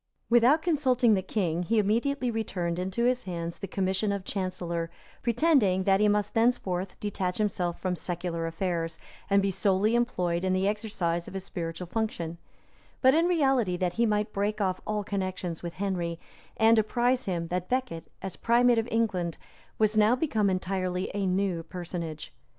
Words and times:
Without 0.31 0.63
consulting 0.63 1.13
the 1.13 1.21
king, 1.21 1.61
he 1.61 1.77
immediately 1.77 2.31
returned 2.31 2.79
into 2.79 3.05
his 3.05 3.25
hands 3.25 3.59
the 3.59 3.67
commission 3.67 4.11
of 4.11 4.23
chancellor; 4.25 4.89
pretending 5.21 5.83
that 5.83 5.99
he 5.99 6.07
must 6.07 6.33
thenceforth 6.33 6.99
detach 6.99 7.37
himself 7.37 7.79
from 7.79 7.95
secular 7.95 8.47
affairs, 8.47 8.97
and 9.29 9.43
be 9.43 9.51
solely 9.51 9.93
employed 9.93 10.43
in 10.43 10.53
the 10.53 10.67
exercise 10.67 11.27
of 11.27 11.35
his 11.35 11.43
spiritual 11.43 11.85
function; 11.85 12.39
but 13.03 13.13
in 13.13 13.27
reality, 13.27 13.77
that 13.77 13.93
he 13.93 14.07
might 14.07 14.33
break 14.33 14.59
off 14.59 14.81
all 14.87 15.03
connections 15.03 15.61
with 15.61 15.73
Henry, 15.75 16.19
and 16.57 16.79
apprise 16.79 17.25
him 17.25 17.49
that 17.49 17.69
Becket, 17.69 18.07
as 18.23 18.35
primate 18.35 18.79
of 18.79 18.87
England, 18.89 19.37
was 19.77 19.95
now 19.95 20.15
become 20.15 20.49
entirely 20.49 21.11
a 21.13 21.27
new 21.27 21.61
personage. 21.61 22.33